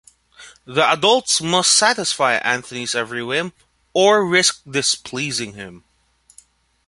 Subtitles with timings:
[0.65, 3.53] The adults must satisfy Anthony's every whim,
[3.93, 5.83] or risk displeasing him.